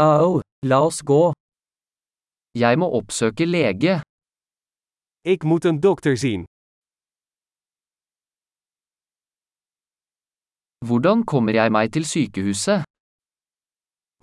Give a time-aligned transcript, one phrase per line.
[0.00, 1.32] Au, la oss gå.
[2.54, 3.94] Jeg må oppsøke lege.
[5.32, 6.44] Ik moet een dokter zien.
[10.86, 12.82] Hvordan kommer jeg meg til sykehuset?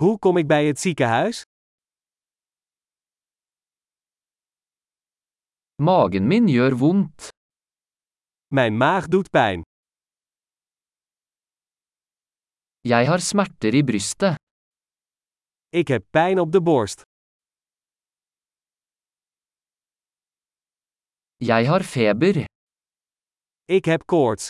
[0.02, 1.38] Hoe kom ik bij het ziekenhuis?
[5.88, 7.20] Magen min gjør vondt.
[8.48, 9.62] Mijn maag doet pijn.
[12.82, 14.45] Jeg har smerter i brystet.
[15.82, 17.02] Ik heb pijn op de borst.
[21.36, 22.46] Jeg har feber.
[23.66, 24.48] Ik heb koorts.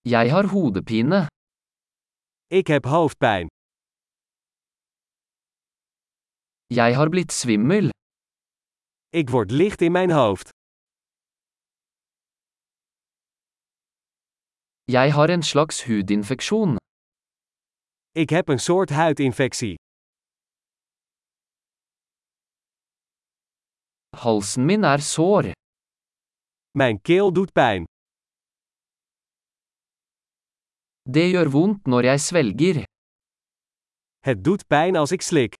[0.00, 1.26] Jeg har hodepine.
[2.46, 3.46] Ik heb hoofdpijn.
[6.66, 7.88] Jeg har blitt svimmel.
[9.08, 10.48] Ik word licht in mijn hoofd.
[14.84, 16.76] Jeg har en slags hudinfeksjon.
[18.18, 19.74] Ik heb een soort huidinfectie.
[24.16, 25.44] Halsen min er sår.
[26.70, 27.84] Mijn keel doet pijn.
[31.02, 32.82] Det gjør vondt når jeg svelger.
[34.18, 35.54] Het doet pijn als ik slik.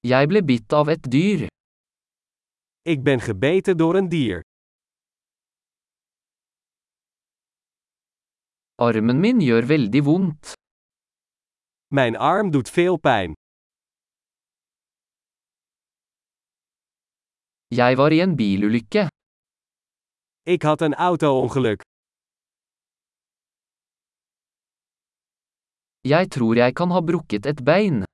[0.00, 1.46] Jeg ble bitt av et dyr.
[2.82, 4.49] Ik ben gebeten door een dier.
[8.80, 10.52] Armen min gjør veldig vondt.
[11.92, 13.34] Mijn arm doet veel pijn.
[17.68, 19.02] Jeg var i en bilulykke.
[20.42, 21.80] Ik had een auto-ongeluk.
[26.00, 28.04] Jeg tror jeg kan ha brukket et bein.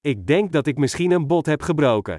[0.00, 2.16] Ik denk dat ik misschien een bot heb gebroken.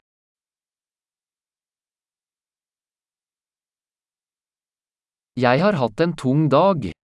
[5.34, 7.03] Jeg har hatt en tung dag.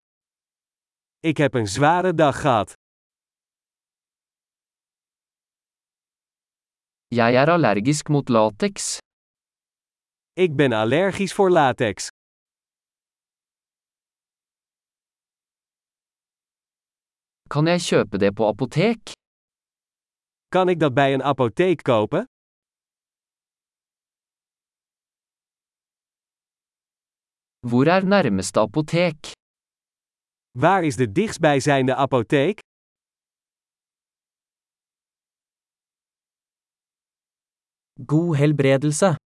[1.20, 2.72] Ik heb een zware dag gehad.
[7.08, 8.98] Jeg er allergisk mot lateks.
[10.32, 12.06] Ik ben allergisch voor latex.
[17.48, 19.10] Kan jeg kjøpe det på apotek?
[20.48, 22.24] Kan ik dat bij een apotheek kopen?
[27.66, 29.16] Hvor er nærmeste apotek?
[30.50, 32.58] Waar is de dichtstbijzijnde apotheek?
[38.06, 39.18] God helbredelse.